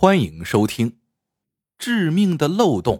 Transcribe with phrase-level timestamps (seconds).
[0.00, 0.92] 欢迎收听
[1.76, 2.96] 《致命的漏洞》。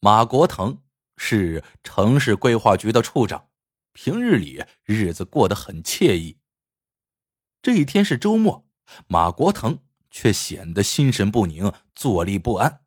[0.00, 0.82] 马国腾
[1.16, 3.48] 是城市规划局的处长，
[3.92, 6.40] 平日里日子过得很惬意。
[7.62, 8.66] 这一天是周末，
[9.06, 12.80] 马国腾却显得心神不宁、坐立不安。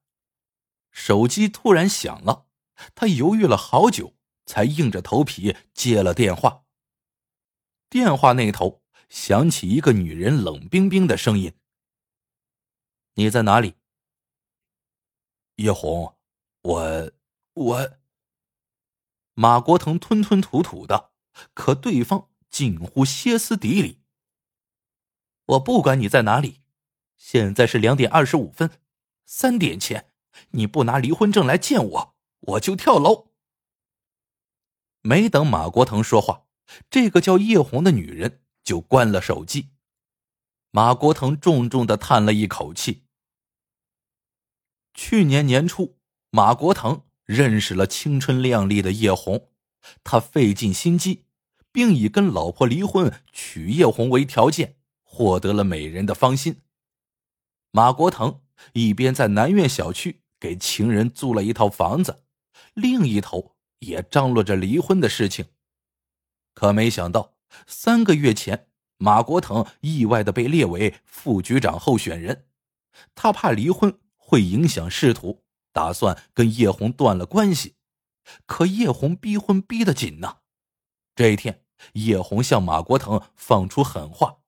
[0.91, 2.48] 手机突然响了，
[2.94, 6.66] 他犹豫了好久，才硬着头皮接了电话。
[7.89, 11.54] 电话那头响起一个女人冷冰冰的声音。
[13.20, 13.74] 你在哪里？
[15.56, 16.16] 叶红，
[16.62, 17.12] 我
[17.54, 17.98] 我。
[19.34, 21.10] 马国腾吞吞吐吐的，
[21.56, 24.04] 可对方近乎歇斯底里。
[25.48, 26.61] 我不管你在哪里，
[27.18, 28.70] 现在是两点二十五分，
[29.25, 30.11] 三点前
[30.52, 33.31] 你不拿离婚证来见我，我就跳楼。
[35.02, 36.45] 没等马国腾说话，
[36.92, 39.72] 这个叫叶红的女人就关了手机。
[40.70, 43.06] 马国腾重重的叹了一口气。
[44.98, 45.95] 去年年初，
[46.31, 49.50] 马国腾认识了青春靓丽的叶红，
[50.03, 51.26] 他费尽心机，
[51.72, 56.64] 并以跟老婆离婚娶叶红为条件，获得了美人的芳心。
[57.72, 58.42] 马国腾
[58.73, 62.23] 一边在南苑小区给情人租了一套房子，
[62.73, 65.45] 另一头也张罗着离婚的事情。
[66.56, 67.36] 可没想到，
[67.68, 72.48] 三个月前，马国腾意外的被列为副局长候选人，
[73.14, 73.95] 他怕离婚。
[74.28, 77.75] 会影响仕途，打算跟叶红断了关系。
[78.45, 80.39] 可叶红逼婚逼得紧呐。
[81.16, 84.39] 这一天，叶红向马国腾放出狠话：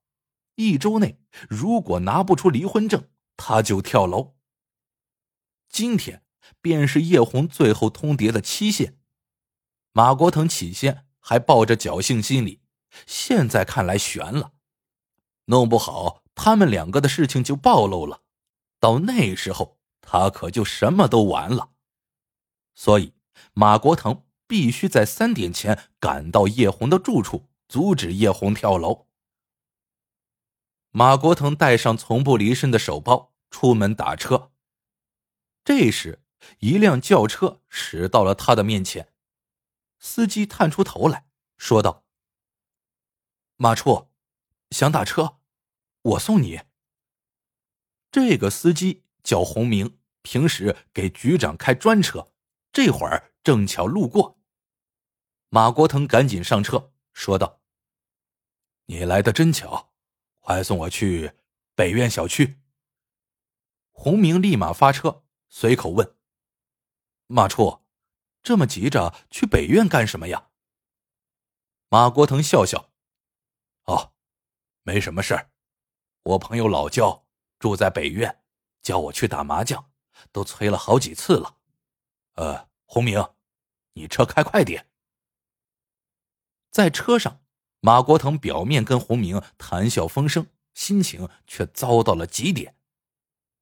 [0.56, 4.34] 一周内如果拿不出离婚证，他就跳楼。
[5.70, 6.24] 今天
[6.60, 8.98] 便是叶红最后通牒的期限。
[9.94, 12.60] 马国腾起先还抱着侥幸心理，
[13.06, 14.52] 现在看来悬了，
[15.46, 18.20] 弄不好他们两个的事情就暴露了。
[18.80, 21.72] 到那时候，他可就什么都完了。
[22.74, 23.14] 所以，
[23.52, 29.06] 马国腾必须在三点前赶到叶红的住处，阻止叶红跳楼。
[30.90, 34.50] 马国腾带上从不离身的手包，出门打车。
[35.62, 36.24] 这时，
[36.60, 39.12] 一辆轿车驶到了他的面前，
[39.98, 41.26] 司机探出头来
[41.58, 42.04] 说道
[43.56, 44.08] ：“马处，
[44.70, 45.38] 想打车，
[46.02, 46.62] 我送你。”
[48.10, 52.32] 这个司机叫洪明，平时给局长开专车，
[52.72, 54.40] 这会儿正巧路过。
[55.48, 57.60] 马国腾赶紧上车，说道
[58.86, 59.92] ：“你来的真巧，
[60.40, 61.32] 快送我去
[61.76, 62.60] 北苑小区。”
[63.92, 66.16] 洪明立马发车，随口问
[67.28, 67.84] ：“马处，
[68.42, 70.50] 这么急着去北苑干什么呀？”
[71.88, 72.90] 马国腾笑笑
[73.86, 74.14] ：“哦，
[74.82, 75.50] 没什么事儿，
[76.24, 77.26] 我朋友老焦。”
[77.60, 78.40] 住在北苑，
[78.82, 79.92] 叫我去打麻将，
[80.32, 81.58] 都催了好几次了。
[82.34, 83.22] 呃，洪明，
[83.92, 84.88] 你车开快点。
[86.70, 87.42] 在车上，
[87.80, 92.74] 马国腾表面跟洪明谈笑风生，心情却糟到了极点。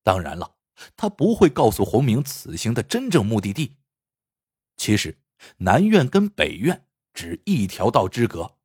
[0.04, 0.54] 当然了，
[0.96, 3.76] 他不会告诉洪明此行的真正目的地。
[4.76, 5.18] 其实，
[5.56, 8.58] 南苑跟北苑只一条道之隔。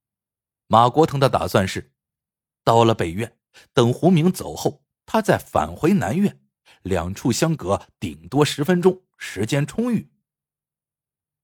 [0.68, 1.92] 马国腾的打算是，
[2.64, 3.36] 到了北苑，
[3.74, 4.84] 等洪明走后。
[5.06, 6.40] 他再返回南苑，
[6.82, 10.10] 两处相隔顶多十分钟，时间充裕。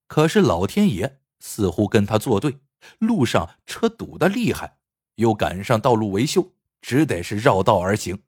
[0.07, 2.59] 可是老天爷似乎跟他作对，
[2.97, 4.79] 路上车堵得厉害，
[5.15, 8.23] 又赶上道路维修，只得是绕道而行。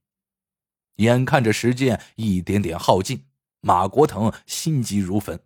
[0.97, 3.25] 眼看着时间一点点耗尽，
[3.61, 5.43] 马国腾心急如焚。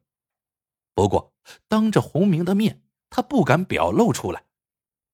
[0.93, 1.33] 不过
[1.67, 4.45] 当着洪明的面，他不敢表露出来。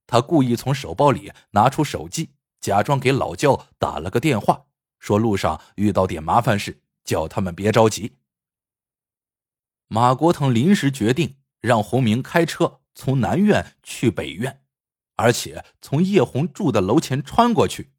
[0.07, 2.31] 他故意从手包里拿出手机。
[2.61, 4.67] 假装给老焦打了个电话，
[4.99, 8.17] 说路上遇到点麻烦事，叫他们别着急。
[9.87, 14.61] 马国腾临时决定让洪明开车从南苑去北苑，
[15.15, 17.91] 而且从叶红住的楼前穿过去，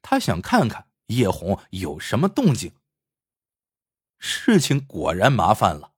[0.00, 2.72] 他想看看叶红有什么动静。
[4.18, 5.92] 事情果然麻烦了。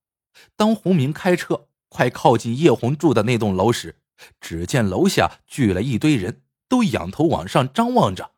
[0.56, 4.00] 当洪明开车快靠近叶红住的那栋楼时，
[4.40, 6.42] 只见楼下聚了一堆人。
[6.68, 8.34] 都仰头往上张望着。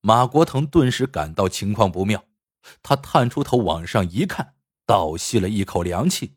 [0.00, 2.26] 马国腾顿时感到情况不妙，
[2.82, 4.54] 他探出头往上一看，
[4.84, 6.36] 倒吸了一口凉气。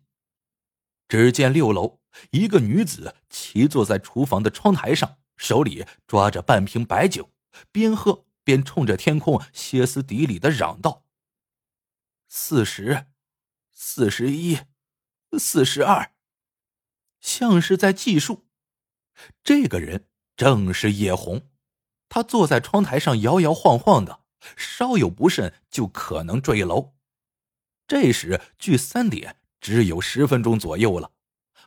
[1.07, 2.01] 只见六楼
[2.31, 7.31] 一个女子骑坐在厨房的窗台上，手里抓着半瓶白酒，
[7.71, 11.05] 边喝边冲着天空歇斯底里的嚷道
[12.27, 13.07] ：“四十，
[13.71, 14.59] 四十一，
[15.37, 16.13] 四十二。”
[17.21, 18.47] 像是在计数。
[19.43, 20.07] 这个人。
[20.39, 21.49] 正是叶红，
[22.07, 24.21] 他坐在窗台上摇摇晃晃的，
[24.55, 26.93] 稍有不慎就可能坠楼。
[27.85, 31.11] 这时距三点只有十分钟左右了，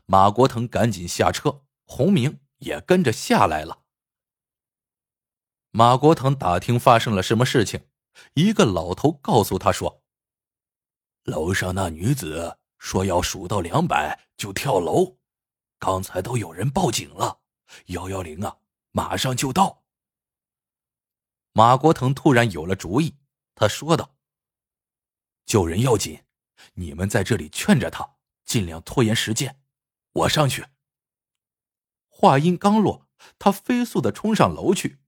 [0.06, 3.82] 马国腾赶紧下车，洪明也跟着下来了。
[5.70, 7.88] 马国腾打听发生了什么事情，
[8.32, 10.02] 一个老头告诉他说
[11.24, 15.19] ：“楼上那女子说要数到两百就跳楼，
[15.78, 17.40] 刚才都有人报警了，
[17.88, 18.56] 幺幺零啊，
[18.92, 19.82] 马上就到。”
[21.52, 23.18] 马国腾突然有了主意，
[23.54, 24.16] 他说道
[25.44, 26.24] ：“救人要紧，
[26.74, 29.60] 你们在这里劝着他，尽量拖延时间，
[30.12, 30.68] 我上去。”
[32.08, 33.08] 话音刚落，
[33.38, 35.00] 他飞速的冲上楼去。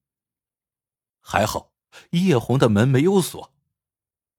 [1.21, 1.73] 还好
[2.11, 3.55] 叶红的门没有锁，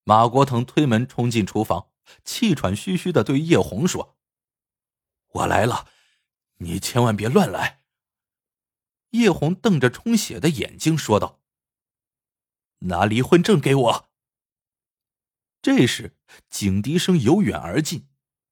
[0.03, 1.89] 马国腾推门冲进厨房，
[2.23, 4.15] 气喘吁吁的对叶红说
[5.33, 5.87] ：“我来了，
[6.57, 7.81] 你千万别乱来。”
[9.17, 11.41] 叶红瞪着充血的眼睛说道。
[12.79, 14.09] 拿离婚证给我。
[15.61, 16.15] 这时，
[16.49, 18.07] 警笛声由远而近，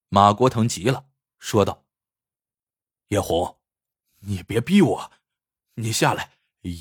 [0.10, 1.86] 马国腾急了，说道
[3.10, 3.60] ：“叶红，
[4.22, 5.12] 你别逼我，
[5.76, 6.32] 你下来，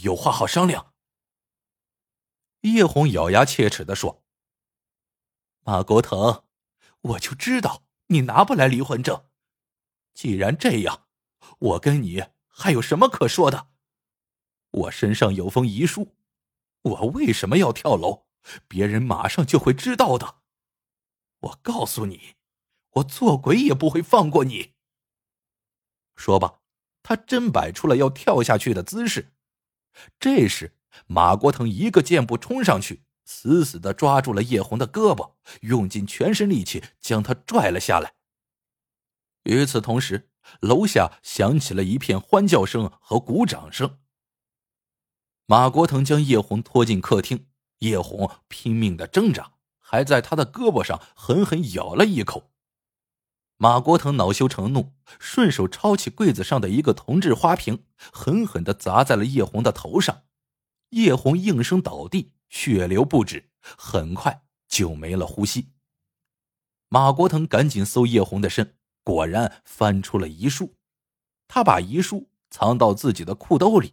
[0.03, 0.95] 有话好商量。”
[2.63, 4.25] 叶红咬牙切齿的说
[5.65, 6.45] ：“马国腾，
[7.01, 9.27] 我就知道你拿不来离婚证。
[10.15, 11.09] 既然这样，
[11.59, 13.72] 我跟你还有什么可说的？
[14.73, 16.17] 我身上有封遗书。”
[16.83, 18.25] 我为什么要跳楼？
[18.67, 20.39] 别人马上就会知道的。
[21.39, 22.35] 我告诉你，
[22.95, 24.73] 我做鬼也不会放过你。
[26.17, 26.59] 说罢，
[27.05, 29.33] 他真摆出了要跳下去的姿势。
[30.19, 30.77] 这时，
[31.07, 38.15] 马国腾一个箭步冲上去，死死的抓住了叶红的胳膊，用尽全身力气将他拽了下来。
[39.45, 40.31] 与此同时，
[40.61, 44.01] 楼下响起了一片欢叫声和鼓掌声。
[45.53, 47.45] 马国腾将叶红拖进客厅，
[47.81, 52.51] 叶红拼命的挣扎，还在他的胳膊上狠狠咬了一口。
[53.59, 60.23] 马国腾恼羞成怒，顺手抄起柜子上的一个铜制花瓶，狠狠的砸在了叶红的头上。
[60.89, 65.75] 叶红应声倒地，血流不止，很快就没了呼吸。
[66.89, 70.77] 马国腾赶紧搜叶红的身，果然翻出了遗书，
[71.47, 73.93] 他把遗书藏到自己的裤兜里。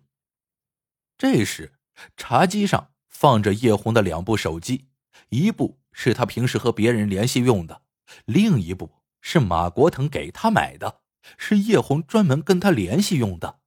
[1.19, 1.74] 这时，
[2.16, 4.88] 茶几上放着叶红的两部手机，
[5.27, 7.81] 一部是他平时和别人联系用的，
[8.24, 11.01] 另一部是马国腾给他买的，
[11.38, 13.60] 是叶红专门跟他联系用的。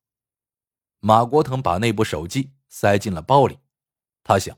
[1.00, 3.58] 马国腾把那部手机塞进了包里，
[4.24, 4.56] 他想，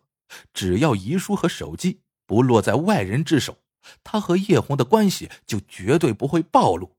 [0.52, 3.58] 只要遗书和手机不落在外人之手，
[4.04, 6.96] 他和叶红的关系就绝对不会暴露。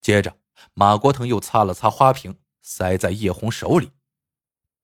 [0.00, 0.38] 接着，
[0.72, 3.90] 马国腾又擦了擦花瓶，塞在叶红手里。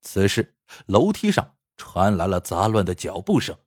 [0.01, 0.55] 此时，
[0.85, 3.57] 楼梯上传来了杂乱的脚步声。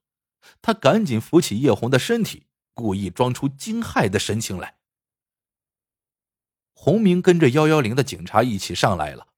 [0.61, 4.79] 他赶紧扶起叶红的身体，故意装出惊骇的神情来。
[6.75, 9.29] 洪明跟着幺幺零的警察一起上来了，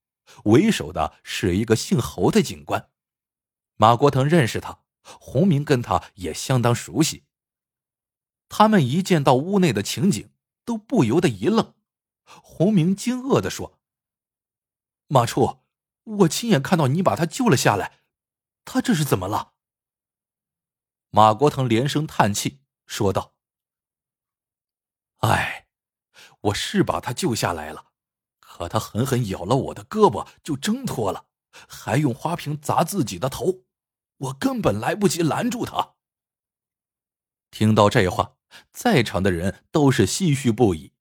[0.44, 2.91] 为首的是一个姓侯的警官。
[3.76, 7.25] 马国腾认识他，洪明跟他也相当熟悉。
[8.49, 10.31] 他们一见到屋内的情景，
[10.64, 11.75] 都不由得一愣。
[12.25, 13.79] 洪明惊愕的说
[15.08, 15.58] ：“马处。”
[16.04, 18.00] 我亲眼看到你把他救了下来，
[18.64, 19.54] 他这是怎么了？
[21.11, 23.34] 马国腾连声叹气，说道
[25.20, 25.66] ：“哎，
[26.40, 27.92] 我是把他救下来了，
[28.40, 33.64] 可他狠狠咬了我的胳膊，就挣脱了，还用花瓶砸自己的头，
[34.18, 35.94] 我根本来不及拦住他。”
[37.50, 38.37] 听到这话，
[38.73, 40.92] 在场的人都是唏嘘不已。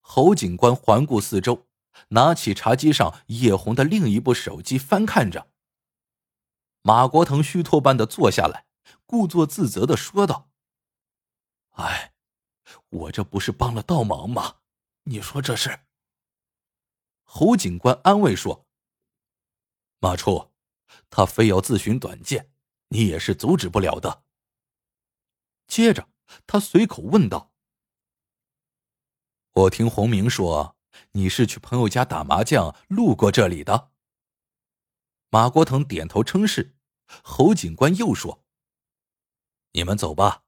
[0.00, 1.67] 侯警官环顾四周。
[2.08, 5.50] 拿起茶几上叶红的另一部手机翻看着。
[6.82, 8.66] 马国腾虚脱般的坐下来，
[9.04, 10.50] 故作自责的说道
[11.76, 12.14] ：“哎，
[12.88, 14.60] 我这不是帮了倒忙吗？
[15.04, 15.80] 你说这是？”
[17.24, 18.66] 侯警官安慰说
[20.00, 20.50] ：“马处，
[21.10, 22.50] 他非要自寻短见，
[22.88, 24.24] 你也是阻止不了的。”
[25.68, 26.08] 接着，
[26.46, 27.52] 他随口问道
[29.52, 30.76] ：“我听洪明说。”
[31.12, 33.90] 你是去朋友家打麻将，路过这里的？
[35.30, 36.74] 马国腾点头称是。
[37.24, 38.44] 侯警官又说
[39.72, 40.44] ：“你们走吧，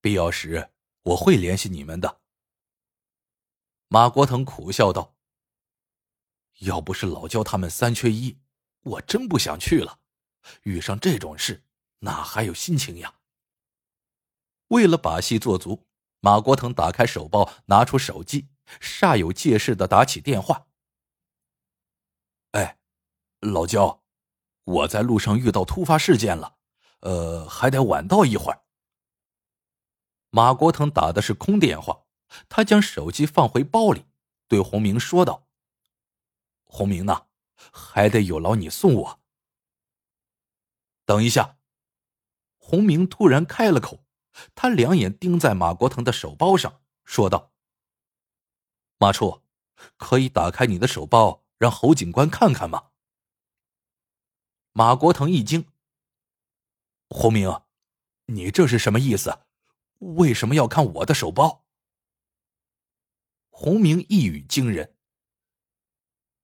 [0.00, 0.70] 必要时
[1.02, 2.20] 我会联系你们的。”
[3.88, 5.16] 马国腾苦笑道
[6.62, 8.38] ：“要不是老焦他们三缺一，
[8.82, 9.98] 我真不想去了。
[10.62, 11.64] 遇上这种事，
[11.98, 13.16] 哪还有心情呀？”
[14.68, 15.88] 为了把戏做足，
[16.20, 18.48] 马国腾打开手包，拿出手机。
[18.80, 20.66] 煞有介事的打起电话。
[22.52, 22.78] 哎，
[23.40, 24.02] 老焦，
[24.64, 26.56] 我在路上遇到突发事件了，
[27.00, 28.62] 呃，还得晚到一会儿。
[30.30, 32.04] 马国腾打的是空电话，
[32.48, 34.06] 他将手机放回包里，
[34.48, 35.46] 对洪明说道
[36.66, 37.26] ：“洪明呢，
[37.72, 39.20] 还得有劳你送我。”
[41.06, 41.58] 等一下，
[42.56, 44.04] 洪明突然开了口，
[44.54, 47.52] 他两眼盯在马国腾的手包上，说道
[48.98, 49.42] ：“马处，
[49.96, 52.90] 可以打开你的手包，让侯警官看看吗？”
[54.72, 55.68] 马国腾一惊
[57.10, 57.62] ：“洪明，
[58.26, 59.46] 你这是什么意思？
[59.98, 61.64] 为什么要看我的手包？”
[63.50, 64.96] 洪明一语惊人：“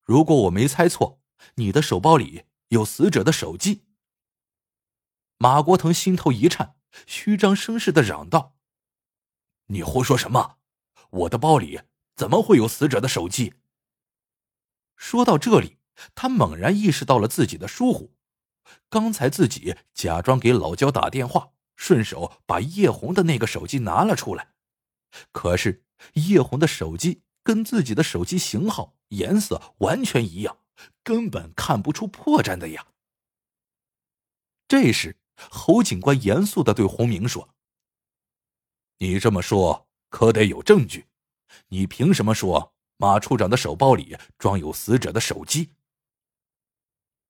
[0.04, 1.21] 如果我没猜错，
[1.57, 3.85] 你的手包里有死者的手机。”
[5.38, 6.76] 马国腾心头一颤，
[7.07, 8.57] 虚张声势的嚷道
[9.66, 10.59] ：“你胡说什么？
[11.11, 11.80] 我的包里
[12.20, 13.54] 怎么会有死者的手机？”
[14.94, 15.78] 说到这里，
[16.14, 18.14] 他猛然意识到了自己的疏忽。
[18.90, 24.52] 刚才自己假装给老焦打电话，顺手把叶红的那个手机拿了出来，
[25.32, 30.58] 可是叶红的手机跟自己的手机型号、颜色完全一样，
[31.02, 32.86] 根本看不出破绽的呀。
[34.68, 35.16] 这时。
[35.48, 37.54] 侯警官严肃的对洪明说
[39.00, 41.06] ：“你这么说可得有证据，
[41.69, 45.73] 你凭什么说马处长的手包里装有死者的手机？”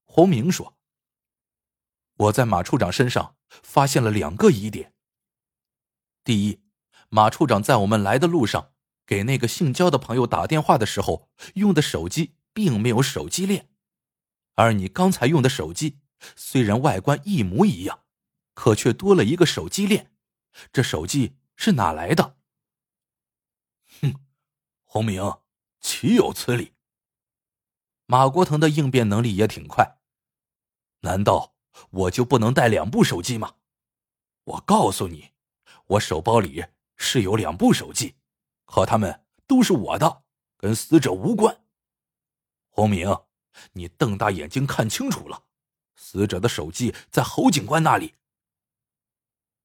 [0.05, 0.77] 洪明说
[2.17, 4.95] ：“我在马处长身上发现了两个疑点。
[6.25, 6.61] 第一，
[7.09, 8.73] 马处长在我们来的路上
[9.07, 13.69] 给那个姓焦的朋友打电话的时候用的手机并没有手机链，
[14.55, 15.99] 而你刚才用的手机。”
[16.37, 18.05] 虽然外观一模一样，
[18.53, 20.13] 可却多了一个手机链。
[20.71, 22.37] 这手机是哪来的？
[24.01, 24.15] 哼，
[24.85, 25.23] 洪明，
[25.81, 26.75] 岂有此理！
[28.07, 29.99] 马国腾的应变能力也挺快。
[31.01, 31.55] 难道
[31.91, 33.57] 我就不能带两部手机吗？
[34.45, 35.31] 我告诉你，
[35.87, 36.65] 我手包里
[36.97, 38.17] 是有两部手机，
[38.65, 40.25] 可他们都是我的，
[40.57, 41.65] 跟死者无关。
[42.69, 43.09] 洪明，
[43.73, 45.45] 你瞪大眼睛看清楚了。
[45.95, 48.15] 死者的手机在侯警官那里。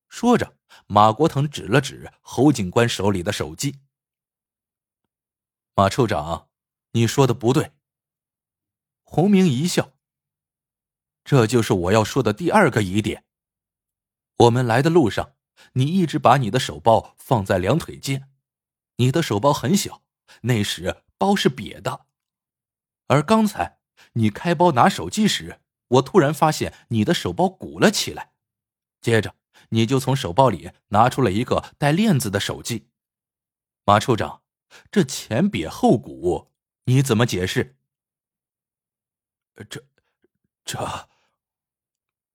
[0.10, 3.80] 说着，马国腾指了指侯警官手里的手机。
[5.78, 6.48] 马处长，
[6.92, 7.74] 你说的不对。
[9.04, 9.92] 洪明一笑。
[11.26, 13.26] 这就是我要说的第二个疑点。
[14.38, 15.36] 我们来的路上，
[15.74, 18.32] 你一直把你的手包放在两腿间，
[18.96, 20.02] 你的手包很小，
[20.44, 22.06] 那时包是瘪的。
[23.08, 23.80] 而刚才
[24.14, 25.60] 你开包拿手机时。
[25.88, 28.34] 我突然发现你的手包鼓了起来，
[29.02, 29.36] 接着
[29.70, 32.90] 你就从手包里拿出了一个带链子的手机。
[33.86, 34.42] 马处长，
[34.92, 36.52] 这前瘪后鼓，
[36.86, 37.78] 你怎么解释？
[39.70, 39.86] 这，
[40.64, 41.10] 这……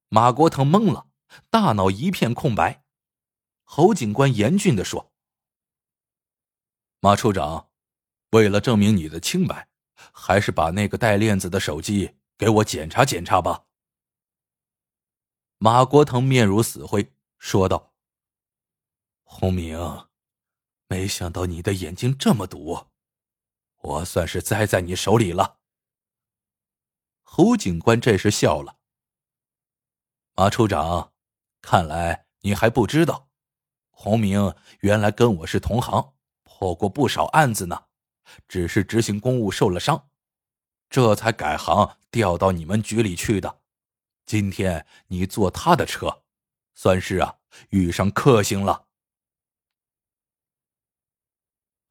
[0.08, 1.08] 马国腾懵了，
[1.50, 2.84] 大脑一片空白。
[3.64, 5.12] 侯警官严峻的说
[7.00, 7.70] ：“马处长，
[8.30, 9.68] 为了证明你的清白，
[10.12, 13.66] 还是把那个带链子的手机。”给我检查检查吧。
[15.58, 17.92] 马国腾面如死灰，说道
[19.24, 19.76] ：“洪明，
[20.90, 22.88] 没想到你的眼睛这么毒，
[23.80, 25.60] 我算是栽在你手里了。”
[27.22, 28.80] 侯警官这时笑了
[30.34, 31.12] ：“马处长，
[31.62, 33.28] 看来你还不知道，
[33.90, 37.84] 洪明原来跟我是同行，破过不少案子呢，
[38.48, 40.08] 只是执行公务受了伤。”
[40.90, 43.60] 这才改行调到你们局里去的。
[44.26, 46.24] 今天你坐他的车，
[46.74, 47.36] 算是啊
[47.68, 48.88] 遇上克星了。